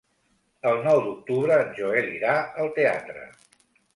El 0.69 0.79
nou 0.85 1.01
d'octubre 1.07 1.59
en 1.65 1.69
Joel 1.81 2.09
irà 2.15 2.33
al 2.63 2.73
teatre. 2.79 3.29